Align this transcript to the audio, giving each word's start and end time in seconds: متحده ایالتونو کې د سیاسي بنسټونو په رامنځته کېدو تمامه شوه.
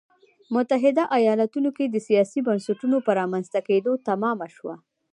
متحده 0.53 1.03
ایالتونو 1.17 1.69
کې 1.77 1.85
د 1.87 1.95
سیاسي 2.07 2.39
بنسټونو 2.47 2.97
په 3.05 3.11
رامنځته 3.19 3.59
کېدو 3.69 3.91
تمامه 4.07 4.47
شوه. 4.55 4.75